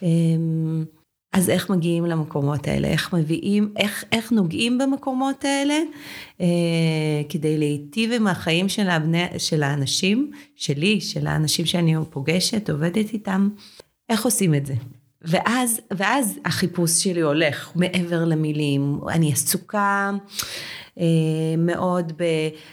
אז 1.34 1.50
איך 1.50 1.70
מגיעים 1.70 2.06
למקומות 2.06 2.68
האלה? 2.68 2.88
איך 2.88 3.14
מביאים, 3.14 3.74
איך, 3.78 4.04
איך 4.12 4.32
נוגעים 4.32 4.78
במקומות 4.78 5.46
האלה 5.46 5.80
אה, 6.42 6.46
כדי 7.30 7.58
להיטיב 7.58 8.12
עם 8.12 8.28
החיים 8.28 8.70
של, 8.70 8.90
הבני, 8.90 9.26
של 9.38 9.64
האנשים, 9.64 10.32
שלי, 10.56 11.02
של 11.02 11.28
האנשים 11.28 11.66
שאני 11.66 11.96
פוגשת, 12.10 12.70
עובדת 12.70 13.14
איתם, 13.14 13.50
איך 14.10 14.26
עושים 14.26 14.56
את 14.56 14.66
זה? 14.66 14.74
ואז, 15.22 15.82
ואז 15.92 16.40
החיפוש 16.46 17.04
שלי 17.04 17.22
הולך 17.22 17.72
מעבר 17.76 18.26
למילים, 18.26 19.00
אני 19.10 19.32
עסוקה 19.32 20.12
מאוד 21.58 22.14
ב... 22.18 22.24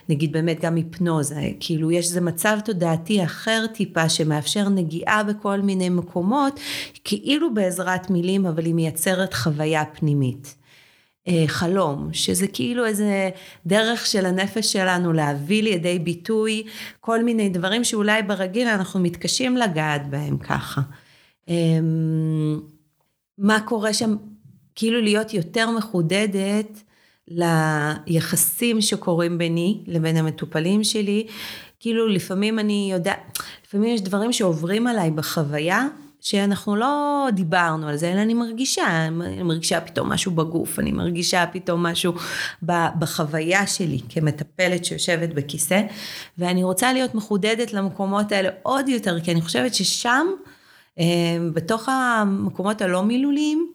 נגיד 0.09 0.33
באמת 0.33 0.61
גם 0.61 0.75
היפנוזה, 0.77 1.51
כאילו 1.61 1.91
יש 1.91 2.07
איזה 2.07 2.21
מצב 2.21 2.59
תודעתי 2.65 3.25
אחר 3.25 3.65
טיפה 3.75 4.09
שמאפשר 4.09 4.69
נגיעה 4.69 5.23
בכל 5.25 5.61
מיני 5.61 5.89
מקומות, 5.89 6.61
כאילו 7.05 7.55
בעזרת 7.55 8.11
מילים, 8.11 8.47
אבל 8.47 8.65
היא 8.65 8.75
מייצרת 8.75 9.35
חוויה 9.35 9.85
פנימית. 9.85 10.55
אה, 11.29 11.45
חלום, 11.47 12.09
שזה 12.13 12.47
כאילו 12.47 12.87
איזה 12.87 13.31
דרך 13.67 14.07
של 14.07 14.27
הנפש 14.27 14.73
שלנו 14.73 15.13
להביא 15.13 15.63
לידי 15.63 15.99
ביטוי 15.99 16.63
כל 17.01 17.25
מיני 17.25 17.49
דברים 17.49 17.85
שאולי 17.85 18.23
ברגיל 18.23 18.69
אנחנו 18.69 19.01
מתקשים 19.01 19.57
לגעת 19.57 20.11
בהם 20.11 20.39
ככה. 20.39 20.81
אמ, 21.49 22.61
מה 23.39 23.61
קורה 23.61 23.93
שם, 23.93 24.17
כאילו 24.75 25.01
להיות 25.01 25.35
יותר 25.35 25.71
מחודדת 25.71 26.83
ליחסים 27.31 28.81
שקורים 28.81 29.39
ביני 29.39 29.81
לבין 29.87 30.17
המטופלים 30.17 30.85
שלי, 30.85 31.27
כאילו 31.81 32.09
לפעמים 32.09 32.59
אני 32.59 32.89
יודעת, 32.93 33.39
לפעמים 33.67 33.95
יש 33.95 34.01
דברים 34.01 34.33
שעוברים 34.33 34.87
עליי 34.87 35.11
בחוויה, 35.11 35.87
שאנחנו 36.21 36.77
לא 36.77 37.27
דיברנו 37.33 37.89
על 37.89 37.97
זה, 37.97 38.13
אלא 38.13 38.21
אני 38.21 38.35
מרגישה, 38.35 39.07
אני 39.07 39.43
מרגישה 39.43 39.81
פתאום 39.81 40.13
משהו 40.13 40.33
בגוף, 40.33 40.79
אני 40.79 40.93
מרגישה 40.93 41.45
פתאום 41.53 41.87
משהו 41.87 42.13
בחוויה 42.99 43.67
שלי 43.67 44.01
כמטפלת 44.09 44.85
שיושבת 44.85 45.29
בכיסא, 45.29 45.83
ואני 46.39 46.65
רוצה 46.65 46.93
להיות 46.93 47.15
מחודדת 47.15 47.73
למקומות 47.73 48.33
האלה 48.33 48.49
עוד 48.63 48.89
יותר, 48.89 49.21
כי 49.21 49.33
אני 49.33 49.41
חושבת 49.41 49.75
ששם, 49.75 50.27
אה, 50.99 51.05
בתוך 51.53 51.89
המקומות 51.89 52.83
הלא 52.83 53.03
מילוליים, 53.03 53.73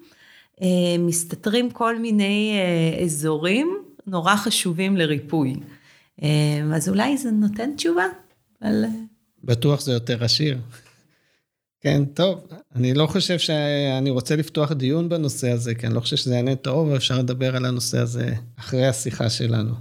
מסתתרים 1.00 1.72
כל 1.72 2.00
מיני 2.00 2.54
אה, 2.60 3.04
אזורים 3.04 3.78
נורא 4.08 4.36
חשובים 4.36 4.98
לריפוי. 4.98 5.56
אז 6.74 6.90
אולי 6.90 7.18
זה 7.18 7.32
נותן 7.32 7.70
תשובה, 7.76 8.06
אבל... 8.62 8.86
בטוח 9.44 9.82
זה 9.82 9.94
יותר 9.94 10.24
עשיר. 10.24 10.58
כן, 11.84 12.06
טוב, 12.06 12.48
אני 12.76 12.94
לא 12.94 13.08
חושב 13.08 13.40
שאני 13.40 14.10
רוצה 14.10 14.36
לפתוח 14.36 14.72
דיון 14.72 15.10
בנושא 15.10 15.50
הזה, 15.50 15.76
כי 15.76 15.88
אני 15.88 15.96
לא 15.96 16.00
חושב 16.00 16.16
שזה 16.16 16.36
יענה 16.36 16.56
טוב, 16.56 16.88
ואפשר 16.88 17.20
לדבר 17.20 17.56
על 17.56 17.66
הנושא 17.66 18.00
הזה 18.00 18.34
אחרי 18.60 18.86
השיחה 18.86 19.30
שלנו. 19.30 19.74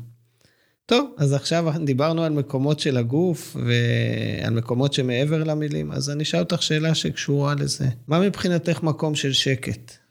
טוב, 0.87 1.11
אז 1.19 1.33
עכשיו 1.33 1.73
דיברנו 1.85 2.23
על 2.23 2.33
מקומות 2.33 2.81
של 2.81 2.97
הגוף 2.97 3.57
ועל 3.67 4.55
מקומות 4.55 4.93
שמעבר 4.93 5.45
למילים, 5.45 5.93
אז 5.93 6.11
אני 6.11 6.23
אשאל 6.23 6.41
אותך 6.41 6.63
שאלה 6.63 6.95
שקשורה 6.95 7.55
לזה. 7.55 7.89
מה 8.09 8.21
מבחינתך 8.21 8.83
מקום 8.83 9.15
של 9.15 9.33
שקט? 9.33 10.02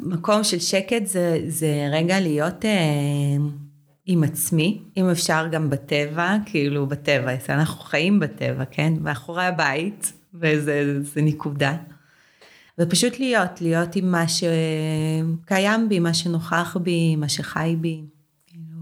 מקום 0.00 0.44
של 0.44 0.58
שקט 0.58 1.06
זה, 1.06 1.40
זה 1.48 1.88
רגע 1.92 2.20
להיות 2.20 2.64
אה, 2.64 2.70
עם 4.06 4.24
עצמי, 4.24 4.82
אם 4.96 5.10
אפשר 5.10 5.46
גם 5.52 5.70
בטבע, 5.70 6.36
כאילו 6.46 6.86
בטבע, 6.86 7.32
אנחנו 7.48 7.84
חיים 7.84 8.20
בטבע, 8.20 8.64
כן? 8.64 8.92
מאחורי 9.00 9.44
הבית, 9.44 10.12
וזה 10.34 11.22
נקודה. 11.22 11.76
ופשוט 12.78 13.18
להיות, 13.18 13.60
להיות 13.60 13.96
עם 13.96 14.12
מה 14.12 14.24
שקיים 14.28 15.88
בי, 15.88 15.98
מה 15.98 16.14
שנוכח 16.14 16.76
בי, 16.82 17.16
מה 17.16 17.28
שחי 17.28 17.76
בי. 17.80 18.02
כאילו, 18.46 18.76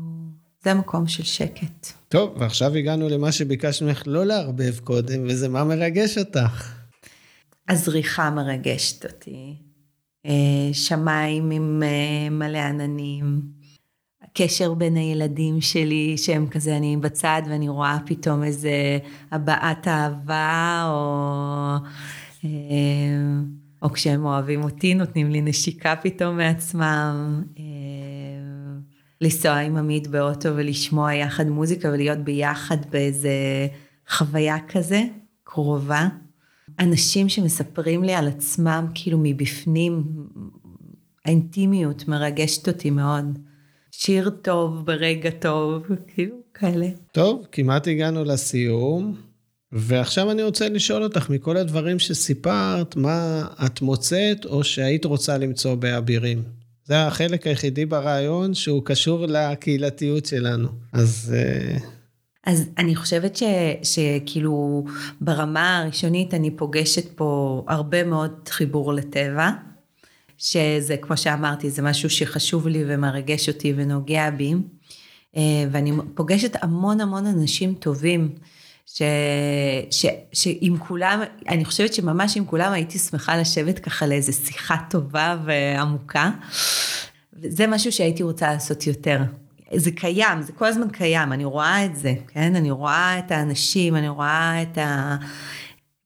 זה 0.64 0.74
מקום 0.74 1.06
של 1.06 1.22
שקט. 1.22 1.86
טוב, 2.08 2.36
ועכשיו 2.38 2.74
הגענו 2.74 3.08
למה 3.08 3.32
שביקשנו 3.32 3.88
ממך 3.88 4.02
לא 4.06 4.26
לערבב 4.26 4.78
קודם, 4.78 5.24
וזה 5.24 5.48
מה 5.48 5.64
מרגש 5.64 6.18
אותך. 6.18 6.72
הזריחה 7.68 8.30
מרגשת 8.30 9.04
אותי. 9.04 9.65
אה, 10.26 10.68
שמיים 10.72 11.50
עם 11.50 11.82
אה, 11.82 12.30
מלא 12.30 12.58
עננים. 12.58 13.40
הקשר 14.22 14.74
בין 14.74 14.96
הילדים 14.96 15.60
שלי, 15.60 16.16
שהם 16.16 16.46
כזה, 16.46 16.76
אני 16.76 16.96
בצד 16.96 17.42
ואני 17.50 17.68
רואה 17.68 17.98
פתאום 18.06 18.42
איזה 18.42 18.98
הבעת 19.32 19.88
אהבה, 19.88 20.84
או, 20.88 21.76
אה, 22.44 22.50
או 23.82 23.92
כשהם 23.92 24.24
אוהבים 24.24 24.62
אותי, 24.62 24.94
נותנים 24.94 25.30
לי 25.30 25.40
נשיקה 25.40 25.94
פתאום 26.02 26.36
מעצמם. 26.36 27.42
לנסוע 29.20 29.52
עם 29.52 29.76
עמית 29.76 30.06
באוטו 30.06 30.48
ולשמוע 30.56 31.14
יחד 31.14 31.46
מוזיקה 31.46 31.88
ולהיות 31.88 32.18
ביחד 32.18 32.76
באיזה 32.90 33.30
חוויה 34.08 34.56
כזה, 34.68 35.02
קרובה. 35.44 36.08
אנשים 36.80 37.28
שמספרים 37.28 38.04
לי 38.04 38.14
על 38.14 38.28
עצמם 38.28 38.86
כאילו 38.94 39.18
מבפנים, 39.22 40.04
האינטימיות 41.24 42.08
מרגשת 42.08 42.68
אותי 42.68 42.90
מאוד. 42.90 43.38
שיר 43.90 44.30
טוב 44.30 44.86
ברגע 44.86 45.30
טוב, 45.30 45.82
כאילו 46.14 46.36
כאלה. 46.54 46.88
טוב, 47.12 47.46
כמעט 47.52 47.88
הגענו 47.88 48.24
לסיום, 48.24 49.16
ועכשיו 49.72 50.30
אני 50.30 50.42
רוצה 50.42 50.68
לשאול 50.68 51.02
אותך, 51.02 51.30
מכל 51.30 51.56
הדברים 51.56 51.98
שסיפרת, 51.98 52.96
מה 52.96 53.46
את 53.66 53.82
מוצאת 53.82 54.44
או 54.44 54.64
שהיית 54.64 55.04
רוצה 55.04 55.38
למצוא 55.38 55.74
באבירים? 55.74 56.42
זה 56.84 57.06
החלק 57.06 57.46
היחידי 57.46 57.86
ברעיון 57.86 58.54
שהוא 58.54 58.82
קשור 58.84 59.26
לקהילתיות 59.26 60.26
שלנו. 60.26 60.68
אז... 60.92 61.34
אה, 61.36 61.78
אז 62.46 62.64
אני 62.78 62.96
חושבת 62.96 63.36
ש, 63.36 63.42
שכאילו 63.82 64.84
ברמה 65.20 65.78
הראשונית 65.78 66.34
אני 66.34 66.50
פוגשת 66.50 67.16
פה 67.16 67.62
הרבה 67.68 68.04
מאוד 68.04 68.48
חיבור 68.48 68.92
לטבע. 68.92 69.50
שזה, 70.38 70.96
כמו 70.96 71.16
שאמרתי, 71.16 71.70
זה 71.70 71.82
משהו 71.82 72.10
שחשוב 72.10 72.68
לי 72.68 72.84
ומרגש 72.86 73.48
אותי 73.48 73.72
ונוגע 73.76 74.30
בי. 74.30 74.54
אה, 75.36 75.42
ואני 75.70 75.92
פוגשת 76.14 76.56
המון 76.62 77.00
המון 77.00 77.26
אנשים 77.26 77.74
טובים, 77.74 78.34
ש, 78.86 79.02
ש, 79.90 80.06
שעם 80.32 80.78
כולם, 80.78 81.22
אני 81.48 81.64
חושבת 81.64 81.94
שממש 81.94 82.36
עם 82.36 82.44
כולם 82.44 82.72
הייתי 82.72 82.98
שמחה 82.98 83.36
לשבת 83.36 83.78
ככה 83.78 84.06
לאיזה 84.06 84.32
שיחה 84.32 84.76
טובה 84.90 85.36
ועמוקה. 85.44 86.30
וזה 87.32 87.66
משהו 87.66 87.92
שהייתי 87.92 88.22
רוצה 88.22 88.52
לעשות 88.52 88.86
יותר. 88.86 89.22
זה 89.74 89.90
קיים, 89.90 90.42
זה 90.42 90.52
כל 90.52 90.66
הזמן 90.66 90.88
קיים, 90.90 91.32
אני 91.32 91.44
רואה 91.44 91.84
את 91.84 91.96
זה, 91.96 92.14
כן? 92.28 92.56
אני 92.56 92.70
רואה 92.70 93.18
את 93.18 93.30
האנשים, 93.30 93.96
אני 93.96 94.08
רואה 94.08 94.62
את 94.62 94.78
ה... 94.78 95.16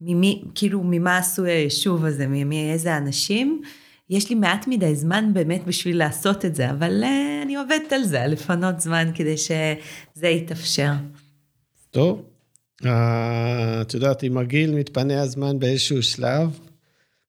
ממי, 0.01 0.45
כאילו, 0.55 0.81
ממה 0.85 1.19
עשוי 1.19 1.51
היישוב 1.51 2.05
הזה, 2.05 2.27
מאיזה 2.27 2.97
אנשים. 2.97 3.63
יש 4.11 4.31
לי 4.31 4.35
מעט 4.35 4.67
מדי 4.69 4.95
זמן 4.95 5.31
באמת 5.33 5.65
בשביל 5.67 5.99
לעשות 5.99 6.45
את 6.45 6.55
זה, 6.55 6.71
אבל 6.71 7.05
uh, 7.05 7.43
אני 7.45 7.57
עובדת 7.57 7.93
על 7.93 8.05
זה, 8.05 8.27
לפנות 8.27 8.81
זמן 8.81 9.11
כדי 9.15 9.37
שזה 9.37 10.29
יתאפשר. 10.29 10.93
טוב, 11.91 12.23
uh, 12.83 12.87
את 13.81 13.95
יודעת, 13.95 14.23
עם 14.23 14.39
הגיל 14.39 14.75
מתפנה 14.75 15.23
הזמן 15.23 15.59
באיזשהו 15.59 16.03
שלב, 16.03 16.59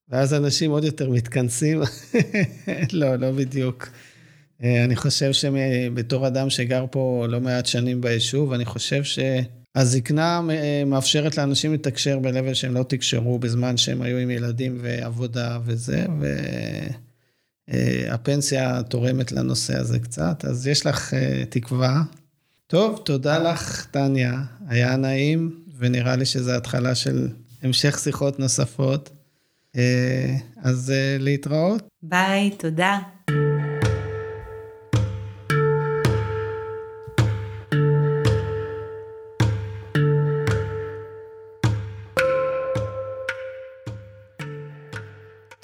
ואז 0.10 0.34
אנשים 0.34 0.72
עוד 0.72 0.84
יותר 0.84 1.10
מתכנסים. 1.10 1.82
לא, 2.94 3.16
לא 3.16 3.32
בדיוק. 3.32 3.88
Uh, 4.62 4.66
אני 4.86 4.96
חושב 4.96 5.34
שבתור 5.34 6.28
אדם 6.28 6.50
שגר 6.50 6.86
פה 6.92 7.26
לא 7.30 7.42
מעט 7.42 7.66
שנים 7.66 8.02
ביישוב, 8.02 8.54
אני 8.54 8.66
חושב 8.66 9.04
ש... 9.04 9.20
הזקנה 9.76 10.42
אה, 10.50 10.84
מאפשרת 10.86 11.38
לאנשים 11.38 11.74
לתקשר 11.74 12.20
ב-level 12.20 12.54
שהם 12.54 12.74
לא 12.74 12.84
תקשרו 12.84 13.40
בזמן 13.40 13.78
שהם 13.78 14.02
היו 14.02 14.18
עם 14.18 14.30
ילדים 14.30 14.78
ועבודה 14.82 15.60
וזה, 15.66 16.06
והפנסיה 17.68 18.84
תורמת 18.84 19.32
לנושא 19.32 19.78
הזה 19.78 20.00
קצת, 20.00 20.46
אז 20.46 20.68
יש 20.68 20.86
לך 20.86 21.14
אה, 21.14 21.44
תקווה. 21.50 22.02
טוב, 22.68 23.02
תודה 23.06 23.38
לך, 23.52 23.86
טניה, 23.86 24.42
היה 24.68 24.96
נעים, 24.96 25.64
ונראה 25.78 26.16
לי 26.16 26.26
שזו 26.26 26.52
התחלה 26.52 26.96
של 26.96 27.28
המשך 27.64 28.00
שיחות 28.00 28.40
נוספות. 28.40 29.10
אה, 29.76 30.36
אז 30.64 30.94
להתראות. 31.20 31.88
ביי, 32.04 32.52
תודה. 32.52 33.00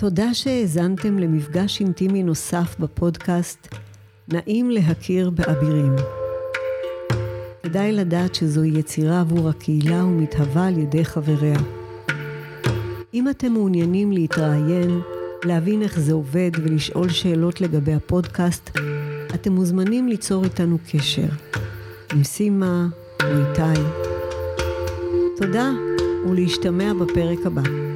תודה 0.07 0.33
שהאזנתם 0.33 1.19
למפגש 1.19 1.79
אינטימי 1.79 2.23
נוסף 2.23 2.75
בפודקאסט 2.79 3.67
נעים 4.27 4.71
להכיר 4.71 5.29
באבירים. 5.29 5.95
כדאי 7.63 7.91
לדעת 7.91 8.35
שזוהי 8.35 8.79
יצירה 8.79 9.19
עבור 9.19 9.49
הקהילה 9.49 10.05
ומתהווה 10.05 10.67
על 10.67 10.77
ידי 10.77 11.05
חבריה. 11.05 11.57
אם 13.13 13.29
אתם 13.29 13.51
מעוניינים 13.51 14.11
להתראיין, 14.11 15.01
להבין 15.43 15.81
איך 15.81 15.99
זה 15.99 16.13
עובד 16.13 16.51
ולשאול 16.63 17.09
שאלות 17.09 17.61
לגבי 17.61 17.93
הפודקאסט, 17.93 18.77
אתם 19.35 19.51
מוזמנים 19.51 20.07
ליצור 20.07 20.43
איתנו 20.43 20.77
קשר. 20.91 21.29
עם 22.13 22.23
סימה 22.23 22.87
או 23.23 23.27
איתי. 23.27 23.81
תודה 25.37 25.71
ולהשתמע 26.29 26.93
בפרק 26.93 27.45
הבא. 27.45 27.86